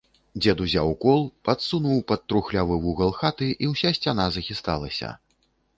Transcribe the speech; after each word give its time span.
Дзед 0.43 0.61
узяў 0.67 0.89
кол, 1.03 1.21
падсунуў 1.49 2.01
пад 2.13 2.25
трухлявы 2.33 2.75
вугал 2.87 3.11
хаты, 3.21 3.47
і 3.65 3.73
ўся 3.75 3.89
сцяна 4.01 4.25
захісталася. 4.39 5.09